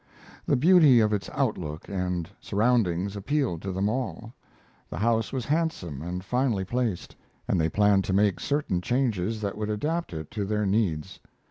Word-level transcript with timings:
The 0.47 0.55
beauty 0.55 0.99
of 0.99 1.13
its 1.13 1.29
outlook 1.31 1.87
and 1.87 2.27
surroundings 2.39 3.15
appealed 3.15 3.61
to 3.61 3.71
them 3.71 3.87
all. 3.87 4.33
The 4.89 4.97
house 4.97 5.31
was 5.31 5.45
handsome 5.45 6.01
and 6.01 6.25
finely 6.25 6.65
placed, 6.65 7.15
and 7.47 7.61
they 7.61 7.69
planned 7.69 8.03
to 8.05 8.13
make 8.13 8.39
certain 8.39 8.81
changes 8.81 9.41
that 9.41 9.59
would 9.59 9.69
adapt 9.69 10.11
it 10.11 10.31
to 10.31 10.43
their 10.43 10.65
needs. 10.65 11.19